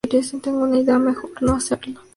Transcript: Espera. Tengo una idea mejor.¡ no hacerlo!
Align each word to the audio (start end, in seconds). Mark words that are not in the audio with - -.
Espera. 0.03 0.41
Tengo 0.41 0.63
una 0.63 0.79
idea 0.79 0.97
mejor.¡ 0.97 1.29
no 1.41 1.53
hacerlo! 1.57 2.01